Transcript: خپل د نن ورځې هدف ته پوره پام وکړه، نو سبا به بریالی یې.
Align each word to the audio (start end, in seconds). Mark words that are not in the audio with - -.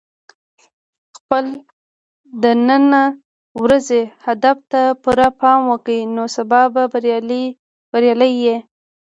خپل 1.17 1.45
د 2.43 2.45
نن 2.67 2.83
ورځې 3.63 4.01
هدف 4.25 4.57
ته 4.71 4.81
پوره 5.03 5.29
پام 5.39 5.59
وکړه، 5.71 5.97
نو 6.15 6.23
سبا 6.35 6.61
به 6.73 6.83
بریالی 7.93 8.31
یې. 8.43 8.57